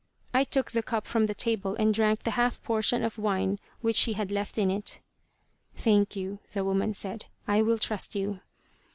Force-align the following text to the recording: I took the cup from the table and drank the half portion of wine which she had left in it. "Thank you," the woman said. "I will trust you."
I 0.33 0.43
took 0.45 0.71
the 0.71 0.81
cup 0.81 1.05
from 1.05 1.27
the 1.27 1.35
table 1.35 1.75
and 1.75 1.93
drank 1.93 2.23
the 2.23 2.31
half 2.31 2.59
portion 2.63 3.03
of 3.03 3.19
wine 3.19 3.59
which 3.81 3.95
she 3.97 4.13
had 4.13 4.31
left 4.31 4.57
in 4.57 4.71
it. 4.71 4.99
"Thank 5.75 6.15
you," 6.15 6.39
the 6.53 6.63
woman 6.63 6.95
said. 6.95 7.25
"I 7.47 7.61
will 7.61 7.77
trust 7.77 8.15
you." 8.15 8.39